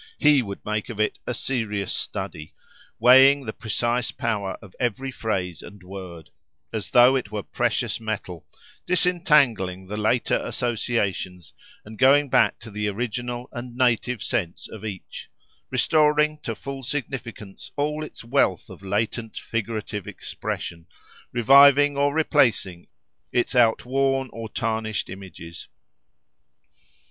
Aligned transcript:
He 0.17 0.41
would 0.41 0.65
make 0.65 0.89
of 0.89 0.99
it 0.99 1.19
a 1.27 1.33
serious 1.35 1.93
study, 1.93 2.55
weighing 2.97 3.45
the 3.45 3.53
precise 3.53 4.09
power 4.09 4.57
of 4.59 4.73
every 4.79 5.11
phrase 5.11 5.61
and 5.61 5.83
word, 5.83 6.31
as 6.73 6.89
though 6.89 7.15
it 7.15 7.31
were 7.31 7.43
precious 7.43 7.99
metal, 7.99 8.47
disentangling 8.87 9.85
the 9.85 9.97
later 9.97 10.37
associations 10.43 11.53
and 11.85 11.99
going 11.99 12.29
back 12.31 12.57
to 12.61 12.71
the 12.71 12.87
original 12.87 13.47
and 13.51 13.77
native 13.77 14.23
sense 14.23 14.67
of 14.67 14.83
each,—restoring 14.83 16.39
to 16.39 16.55
full 16.55 16.81
significance 16.81 17.69
all 17.75 18.03
its 18.03 18.23
wealth 18.23 18.71
of 18.71 18.81
latent 18.81 19.37
figurative 19.37 20.07
expression, 20.07 20.87
reviving 21.31 21.95
or 21.95 22.11
replacing 22.11 22.87
its 23.31 23.53
outworn 23.55 24.31
or 24.33 24.49
tarnished 24.49 25.11
images. 25.11 25.67